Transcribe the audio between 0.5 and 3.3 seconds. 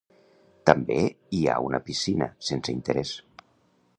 També hi ha una piscina, sense interès.